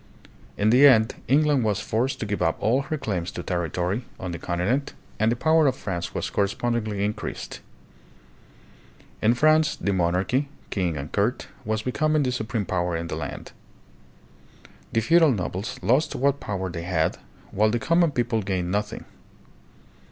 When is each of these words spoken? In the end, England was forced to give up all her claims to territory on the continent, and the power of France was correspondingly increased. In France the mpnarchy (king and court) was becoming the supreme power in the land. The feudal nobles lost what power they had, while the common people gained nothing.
In 0.57 0.71
the 0.71 0.87
end, 0.87 1.13
England 1.27 1.63
was 1.63 1.79
forced 1.79 2.19
to 2.21 2.25
give 2.25 2.41
up 2.41 2.57
all 2.59 2.81
her 2.81 2.97
claims 2.97 3.29
to 3.33 3.43
territory 3.43 4.03
on 4.19 4.31
the 4.31 4.39
continent, 4.39 4.95
and 5.19 5.31
the 5.31 5.35
power 5.35 5.67
of 5.67 5.75
France 5.75 6.11
was 6.15 6.31
correspondingly 6.31 7.05
increased. 7.05 7.59
In 9.21 9.35
France 9.35 9.75
the 9.75 9.91
mpnarchy 9.91 10.47
(king 10.71 10.97
and 10.97 11.11
court) 11.11 11.49
was 11.63 11.83
becoming 11.83 12.23
the 12.23 12.31
supreme 12.31 12.65
power 12.65 12.97
in 12.97 13.09
the 13.09 13.15
land. 13.15 13.51
The 14.91 15.01
feudal 15.01 15.31
nobles 15.31 15.77
lost 15.83 16.15
what 16.15 16.39
power 16.39 16.71
they 16.71 16.81
had, 16.81 17.19
while 17.51 17.69
the 17.69 17.77
common 17.77 18.09
people 18.09 18.41
gained 18.41 18.71
nothing. 18.71 19.05